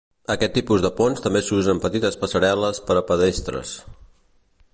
Aquest 0.35 0.53
tipus 0.59 0.85
de 0.85 0.89
ponts 1.01 1.21
també 1.25 1.41
s'usa 1.49 1.75
en 1.75 1.83
petites 1.85 2.19
passarel·les 2.25 2.81
per 2.89 2.99
a 3.03 3.05
pedestres. 3.13 3.77